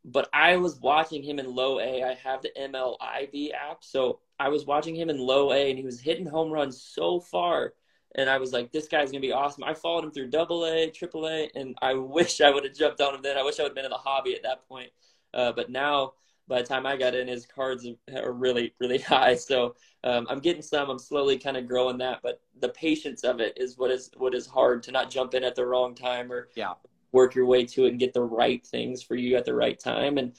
[0.05, 2.03] But I was watching him in low A.
[2.05, 5.85] I have the MiLB app, so I was watching him in low A, and he
[5.85, 7.75] was hitting home runs so far
[8.17, 9.65] and I was like, this guy's gonna be awesome.
[9.65, 13.01] I followed him through Double A, Triple A, and I wish I would have jumped
[13.01, 13.37] on him then.
[13.37, 14.91] I wish I would have been in the hobby at that point.
[15.33, 16.15] Uh, but now,
[16.51, 19.37] by the time I got in, his cards are really, really high.
[19.37, 20.91] So um, I'm getting some.
[20.91, 24.35] I'm slowly kind of growing that, but the patience of it is what is what
[24.35, 26.75] is hard to not jump in at the wrong time or yeah.
[27.13, 29.81] work your way to it and get the right things for you at the right
[29.81, 30.19] time.
[30.19, 30.35] And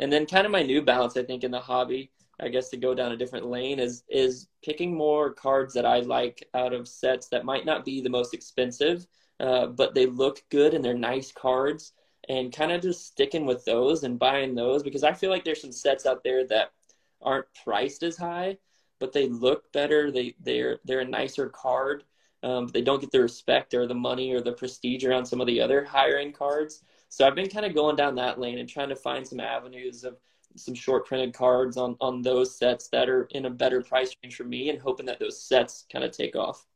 [0.00, 2.10] and then kind of my new balance, I think, in the hobby
[2.42, 6.00] I guess to go down a different lane is is picking more cards that I
[6.00, 9.06] like out of sets that might not be the most expensive,
[9.38, 11.92] uh, but they look good and they're nice cards,
[12.28, 15.60] and kind of just sticking with those and buying those because I feel like there's
[15.60, 16.72] some sets out there that
[17.22, 18.58] aren't priced as high,
[18.98, 20.10] but they look better.
[20.10, 22.04] They they're they're a nicer card.
[22.42, 25.46] Um, they don't get the respect or the money or the prestige around some of
[25.46, 26.82] the other higher end cards.
[27.08, 30.04] So I've been kind of going down that lane and trying to find some avenues
[30.04, 30.16] of
[30.56, 34.36] some short printed cards on on those sets that are in a better price range
[34.36, 36.66] for me and hoping that those sets kind of take off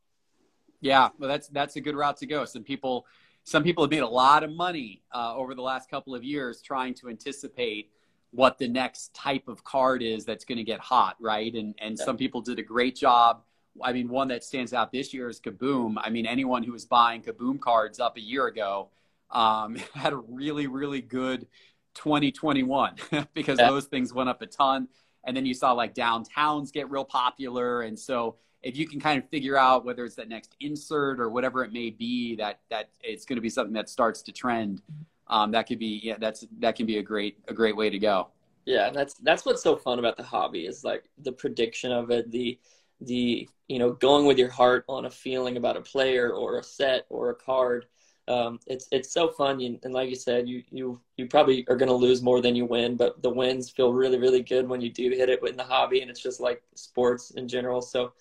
[0.80, 3.06] yeah well that's that's a good route to go some people
[3.44, 6.60] some people have made a lot of money uh, over the last couple of years
[6.62, 7.90] trying to anticipate
[8.30, 11.96] what the next type of card is that's going to get hot right and and
[11.98, 12.04] yeah.
[12.04, 13.42] some people did a great job
[13.82, 16.84] i mean one that stands out this year is kaboom i mean anyone who was
[16.84, 18.88] buying kaboom cards up a year ago
[19.30, 21.46] um, had a really really good
[21.94, 22.96] 2021
[23.34, 23.68] because yeah.
[23.68, 24.88] those things went up a ton.
[25.26, 27.82] And then you saw like downtowns get real popular.
[27.82, 31.28] And so if you can kind of figure out whether it's that next insert or
[31.28, 34.82] whatever it may be, that that it's going to be something that starts to trend.
[35.28, 37.98] Um, that could be yeah, that's that can be a great a great way to
[37.98, 38.28] go.
[38.64, 42.30] Yeah, that's that's what's so fun about the hobby is like the prediction of it,
[42.30, 42.58] the
[43.00, 46.62] the you know going with your heart on a feeling about a player or a
[46.62, 47.86] set or a card
[48.26, 49.60] um, it's it's so fun.
[49.60, 52.56] You, and like you said, you you you probably are going to lose more than
[52.56, 55.56] you win, but the wins feel really really good when you do hit it in
[55.56, 57.82] the hobby, and it's just like sports in general.
[57.82, 58.12] So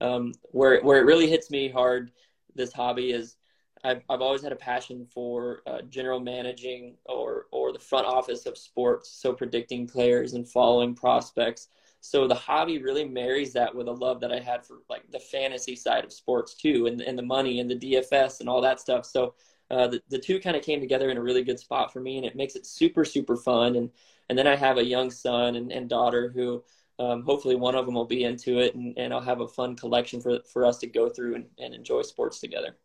[0.00, 2.12] um, where where it really hits me hard,
[2.54, 3.36] this hobby is.
[3.84, 8.44] I've, I've always had a passion for uh, general managing or or the front office
[8.46, 11.68] of sports, so predicting players and following prospects.
[12.00, 15.20] So the hobby really marries that with a love that I had for like the
[15.20, 18.80] fantasy side of sports too, and and the money and the DFS and all that
[18.80, 19.06] stuff.
[19.06, 19.34] So
[19.70, 22.16] uh, the, the two kind of came together in a really good spot for me
[22.16, 23.90] and it makes it super super fun and
[24.28, 26.62] and then i have a young son and, and daughter who
[26.98, 29.76] um, hopefully one of them will be into it and, and i'll have a fun
[29.76, 32.76] collection for, for us to go through and, and enjoy sports together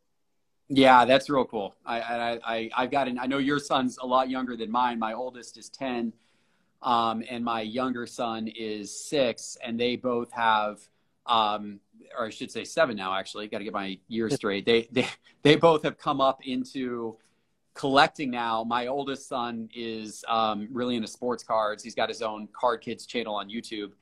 [0.70, 4.06] yeah that's real cool i i, I i've got an i know your son's a
[4.06, 6.14] lot younger than mine my oldest is 10
[6.84, 10.80] um, and my younger son is six, and they both have,
[11.26, 11.80] um,
[12.18, 13.16] or I should say seven now.
[13.16, 14.66] Actually, got to get my years straight.
[14.66, 15.08] They they
[15.44, 17.18] they both have come up into
[17.74, 18.64] collecting now.
[18.66, 21.84] My oldest son is um, really into sports cards.
[21.84, 23.94] He's got his own Card Kids channel on YouTube,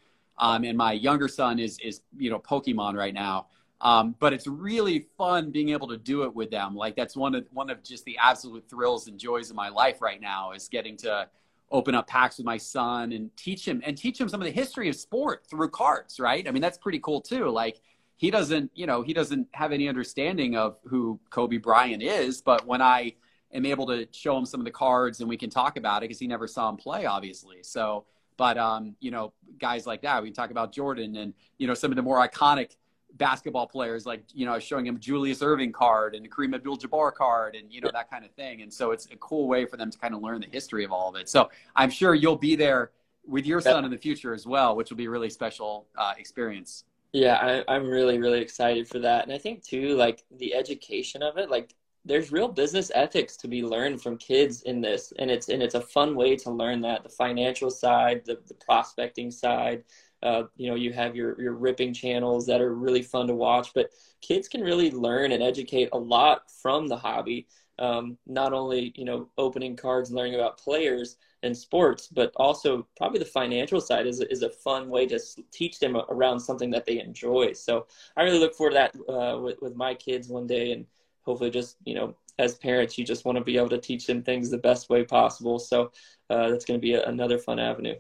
[0.42, 3.48] um, and my younger son is is you know Pokemon right now.
[3.80, 6.76] Um, but it's really fun being able to do it with them.
[6.76, 10.02] Like that's one of one of just the absolute thrills and joys of my life
[10.02, 11.30] right now is getting to
[11.72, 14.52] open up packs with my son and teach him and teach him some of the
[14.52, 16.20] history of sport through cards.
[16.20, 16.48] Right?
[16.48, 17.50] I mean that's pretty cool too.
[17.50, 17.82] Like
[18.18, 22.68] he doesn't you know he doesn't have any understanding of who Kobe Bryant is, but
[22.68, 23.14] when I
[23.54, 26.06] am able to show him some of the cards and we can talk about it
[26.06, 27.58] because he never saw him play, obviously.
[27.64, 28.06] So,
[28.42, 31.76] but um, you know, guys like that, we can talk about Jordan and you know
[31.76, 32.76] some of the more iconic
[33.14, 37.54] basketball players like you know showing him Julius Erving card and the Kareem Abdul-Jabbar card
[37.56, 38.64] and you know that kind of thing.
[38.64, 40.92] And so it's a cool way for them to kind of learn the history of
[40.92, 41.30] all of it.
[41.30, 42.90] So I'm sure you'll be there
[43.28, 46.14] with your son in the future as well, which will be a really special uh,
[46.18, 46.86] experience.
[47.14, 47.36] Yeah,
[47.68, 51.38] I, I'm really really excited for that, and I think too like the education of
[51.38, 55.50] it, like there's real business ethics to be learned from kids in this and it's
[55.50, 59.84] and it's a fun way to learn that the financial side the, the prospecting side
[60.24, 63.74] uh, you know, you have your your ripping channels that are really fun to watch,
[63.74, 67.48] but kids can really learn and educate a lot from the hobby.
[67.80, 73.18] Um, not only you know opening cards learning about players and sports, but also probably
[73.18, 75.20] the financial side is is a fun way to
[75.52, 77.54] teach them around something that they enjoy.
[77.54, 80.86] So I really look forward to that uh, with with my kids one day, and
[81.24, 84.24] hopefully just you know as parents you just want to be able to teach them
[84.24, 85.60] things the best way possible.
[85.60, 85.92] So
[86.30, 87.96] uh, that's going to be a, another fun avenue.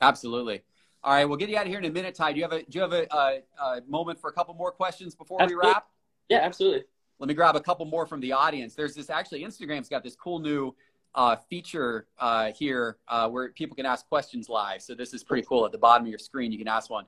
[0.00, 0.62] Absolutely.
[1.02, 2.32] All right, we'll get you out of here in a minute, Ty.
[2.32, 4.72] Do you have a do you have a, a, a moment for a couple more
[4.72, 5.66] questions before absolutely.
[5.66, 5.86] we wrap?
[6.30, 6.84] Yeah, absolutely.
[7.18, 8.74] Let me grab a couple more from the audience.
[8.74, 10.74] There's this actually Instagram's got this cool new
[11.14, 14.82] uh, feature uh, here uh, where people can ask questions live.
[14.82, 15.64] So this is pretty cool.
[15.64, 17.04] At the bottom of your screen, you can ask one.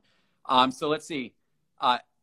[0.47, 1.35] Um, so let's see.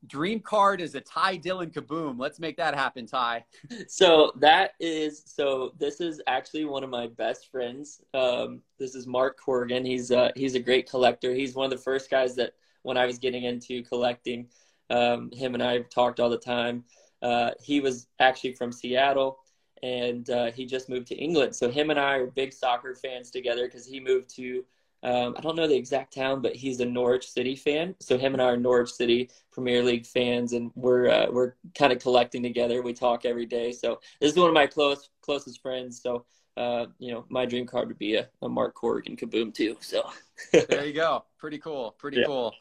[0.07, 2.19] Dream card is a Ty Dillon kaboom.
[2.19, 3.45] Let's make that happen, Ty.
[3.87, 5.73] So that is so.
[5.77, 8.01] This is actually one of my best friends.
[8.13, 9.85] Um, this is Mark Corrigan.
[9.85, 11.33] He's uh, he's a great collector.
[11.33, 14.47] He's one of the first guys that when I was getting into collecting,
[14.89, 16.83] um, him and I talked all the time.
[17.21, 19.39] Uh, he was actually from Seattle
[19.83, 21.53] and uh, he just moved to England.
[21.55, 24.63] So him and I are big soccer fans together because he moved to
[25.03, 27.93] um, I don't know the exact town, but he's a Norwich City fan.
[27.99, 31.91] So him and I are Norwich City Premier League fans, and we're uh, we're kind
[31.91, 32.81] of collecting together.
[32.81, 33.73] We talk every day.
[33.73, 36.01] So this is one of my close closest friends.
[36.01, 39.75] So uh, you know, my dream card would be a, a Mark Corrigan Kaboom too.
[39.81, 40.09] So
[40.51, 41.25] there you go.
[41.37, 41.95] Pretty cool.
[41.97, 42.25] Pretty yeah.
[42.25, 42.55] cool.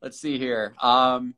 [0.00, 0.74] Let's see here.
[0.80, 1.34] Um,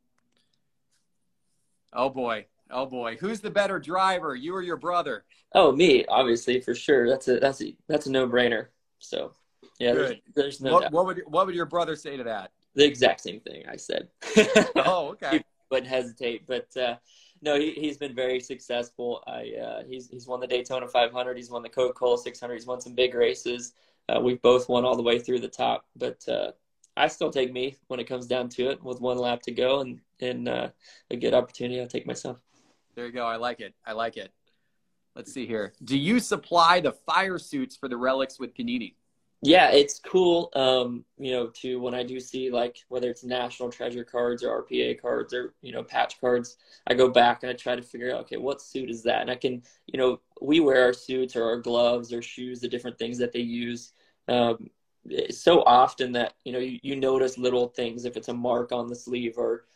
[1.92, 2.46] oh boy.
[2.70, 3.16] Oh boy.
[3.18, 5.24] Who's the better driver, you or your brother?
[5.52, 7.08] Oh, me, obviously, for sure.
[7.08, 8.66] That's a that's a that's a no brainer.
[8.98, 9.32] So
[9.78, 10.92] yeah, there's, there's, no what, doubt.
[10.92, 12.52] What would what would your brother say to that?
[12.74, 14.08] The exact same thing I said.
[14.76, 15.38] oh, okay.
[15.38, 16.96] he wouldn't hesitate, but uh,
[17.42, 19.22] no, he, he's been very successful.
[19.26, 21.36] I uh, he's he's won the Daytona 500.
[21.36, 22.54] He's won the Coca Cola 600.
[22.54, 23.72] He's won some big races.
[24.08, 26.52] Uh, we've both won all the way through the top, but uh,
[26.96, 28.82] I still take me when it comes down to it.
[28.82, 30.68] With one lap to go and and uh,
[31.10, 32.38] a good opportunity, I'll take myself.
[32.94, 33.26] There you go.
[33.26, 33.74] I like it.
[33.84, 34.32] I like it.
[35.14, 35.72] Let's see here.
[35.82, 38.94] Do you supply the fire suits for the relics with Panini?
[39.46, 40.50] Yeah, it's cool.
[40.54, 44.64] Um, you know, to when I do see like whether it's national treasure cards or
[44.64, 46.56] RPA cards or you know patch cards,
[46.88, 49.20] I go back and I try to figure out okay, what suit is that?
[49.22, 52.68] And I can, you know, we wear our suits or our gloves or shoes, the
[52.68, 53.92] different things that they use.
[54.26, 54.68] Um,
[55.30, 58.88] so often that you know you, you notice little things if it's a mark on
[58.88, 59.66] the sleeve or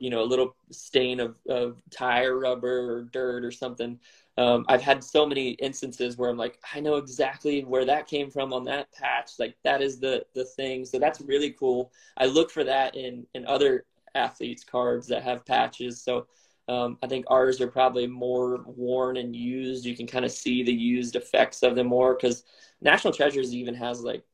[0.00, 3.98] you know a little stain of, of tire rubber or dirt or something
[4.40, 8.30] um, I've had so many instances where I'm like, I know exactly where that came
[8.30, 9.32] from on that patch.
[9.38, 10.86] Like that is the the thing.
[10.86, 11.92] So that's really cool.
[12.16, 16.00] I look for that in in other athletes' cards that have patches.
[16.00, 16.26] So
[16.68, 19.84] um, I think ours are probably more worn and used.
[19.84, 22.44] You can kind of see the used effects of them more because
[22.80, 24.24] National Treasures even has like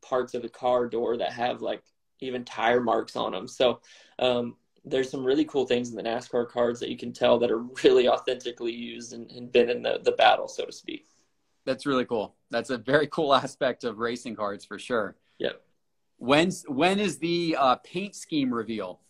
[0.00, 1.82] parts of the car door that have like
[2.20, 3.46] even tire marks on them.
[3.46, 3.80] So
[4.18, 7.50] um, there's some really cool things in the NASCAR cards that you can tell that
[7.50, 11.06] are really authentically used and, and been in the, the battle, so to speak.
[11.66, 12.34] That's really cool.
[12.50, 15.16] That's a very cool aspect of racing cards for sure.
[15.38, 15.60] Yep.
[16.18, 19.00] When's when is the uh, paint scheme reveal?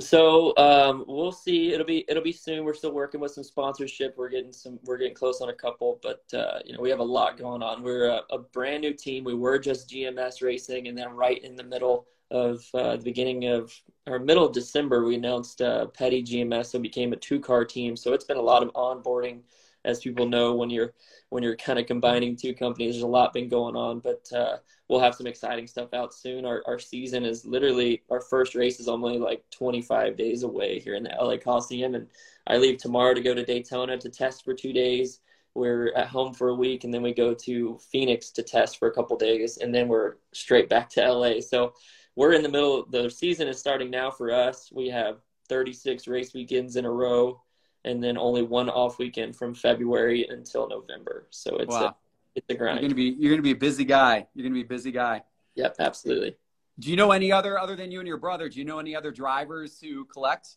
[0.00, 1.72] So um, we'll see.
[1.72, 2.64] It'll be it'll be soon.
[2.64, 4.14] We're still working with some sponsorship.
[4.18, 4.78] We're getting some.
[4.84, 7.62] We're getting close on a couple, but uh, you know we have a lot going
[7.62, 7.82] on.
[7.82, 9.24] We're a, a, brand new team.
[9.24, 13.46] We were just GMS Racing, and then right in the middle of uh, the beginning
[13.46, 13.72] of
[14.06, 17.96] or middle of December, we announced uh, Petty GMS, so became a two car team.
[17.96, 19.40] So it's been a lot of onboarding
[19.84, 20.94] as people know, when you're
[21.30, 24.00] when you're kind of combining two companies, there's a lot been going on.
[24.00, 24.58] But uh,
[24.88, 26.44] we'll have some exciting stuff out soon.
[26.44, 30.94] Our our season is literally our first race is only like 25 days away here
[30.94, 32.08] in the LA Coliseum, and
[32.46, 35.20] I leave tomorrow to go to Daytona to test for two days.
[35.54, 38.88] We're at home for a week, and then we go to Phoenix to test for
[38.88, 41.40] a couple days, and then we're straight back to LA.
[41.40, 41.74] So
[42.16, 42.86] we're in the middle.
[42.86, 44.70] The season is starting now for us.
[44.72, 47.40] We have 36 race weekends in a row,
[47.84, 51.26] and then only one off weekend from February until November.
[51.30, 51.84] So it's wow.
[51.84, 51.94] a
[52.34, 52.80] it's a grind.
[52.80, 54.26] You're gonna be you're gonna be a busy guy.
[54.34, 55.22] You're gonna be a busy guy.
[55.56, 56.36] Yep, absolutely.
[56.78, 58.48] Do you know any other other than you and your brother?
[58.48, 60.56] Do you know any other drivers who collect?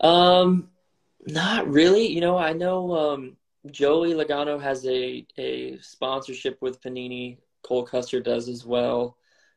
[0.00, 0.68] Um,
[1.26, 2.06] not really.
[2.06, 3.36] You know, I know um,
[3.70, 7.38] Joey Logano has a a sponsorship with Panini.
[7.62, 9.16] Cole Custer does as well.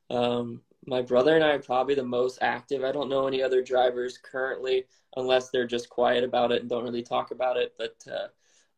[0.10, 2.84] Um, my brother and I are probably the most active.
[2.84, 6.84] I don't know any other drivers currently, unless they're just quiet about it and don't
[6.84, 7.74] really talk about it.
[7.78, 8.28] But uh,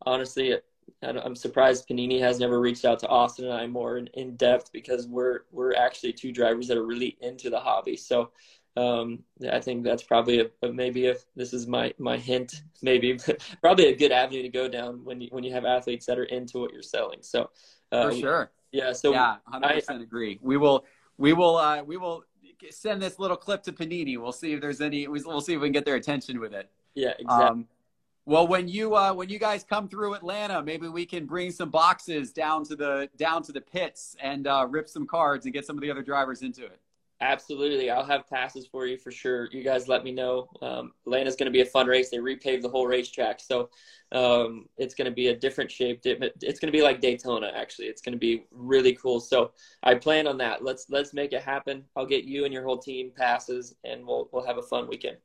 [0.06, 0.58] honestly,
[1.04, 4.72] I'm surprised Panini has never reached out to Austin and I more in, in, depth
[4.72, 7.98] because we're we're actually two drivers that are really into the hobby.
[7.98, 8.32] So
[8.78, 9.20] um,
[9.52, 13.18] I think that's probably a, a, maybe if this is my my hint, maybe
[13.62, 16.26] probably a good avenue to go down when you when you have athletes that are
[16.26, 17.20] into what you're selling.
[17.22, 17.50] So
[17.92, 18.94] uh, for sure, yeah.
[18.94, 20.40] So yeah, hundred percent agree.
[20.42, 20.86] We will
[21.22, 22.24] we will uh, we will
[22.72, 24.18] send this little clip to Panini.
[24.18, 25.08] We'll see if there's any.
[25.08, 26.70] We'll see if we can get their attention with it.
[26.96, 27.48] Yeah, exactly.
[27.48, 27.68] Um,
[28.26, 31.70] well, when you uh, when you guys come through Atlanta, maybe we can bring some
[31.70, 35.66] boxes down to the down to the pits and uh, rip some cards and get
[35.66, 36.80] some of the other drivers into it.
[37.22, 37.92] Absolutely.
[37.92, 39.48] I'll have passes for you for sure.
[39.52, 40.50] You guys let me know.
[40.64, 42.10] Um, Atlanta's going to be a fun race.
[42.10, 43.40] They repaved the whole racetrack.
[43.40, 43.70] So
[44.12, 46.02] um, it's going to be a different shape.
[46.04, 47.88] It's going to be like Daytona, actually.
[47.88, 49.20] It's going to be really cool.
[49.20, 49.52] So
[49.84, 50.64] I plan on that.
[50.64, 51.84] Let's let's make it happen.
[51.96, 55.18] I'll get you and your whole team passes, and we'll we'll have a fun weekend.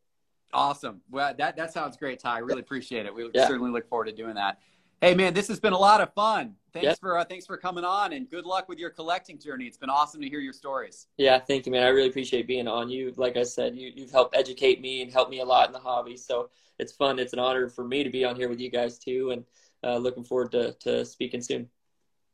[0.53, 1.01] Awesome.
[1.11, 2.37] Well, that, that sounds great, Ty.
[2.37, 3.15] I really appreciate it.
[3.15, 3.47] We yeah.
[3.47, 4.59] certainly look forward to doing that.
[5.01, 6.55] Hey, man, this has been a lot of fun.
[6.73, 6.99] Thanks yep.
[7.01, 9.65] for uh, thanks for coming on, and good luck with your collecting journey.
[9.65, 11.07] It's been awesome to hear your stories.
[11.17, 11.83] Yeah, thank you, man.
[11.83, 12.89] I really appreciate being on.
[12.89, 15.73] You, like I said, you you've helped educate me and helped me a lot in
[15.73, 16.17] the hobby.
[16.17, 17.19] So it's fun.
[17.19, 19.45] It's an honor for me to be on here with you guys too, and
[19.85, 21.69] uh, looking forward to to speaking soon.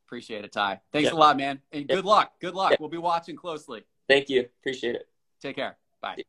[0.07, 0.81] Appreciate it, Ty.
[0.93, 1.15] Thanks yep.
[1.15, 1.99] a lot, man, and yep.
[1.99, 2.33] good luck.
[2.41, 2.75] Good luck.
[2.79, 3.85] We'll be watching closely.
[4.09, 4.41] Thank you.
[4.61, 5.09] Appreciate it.
[5.41, 5.77] Take care.
[6.01, 6.23] Bye.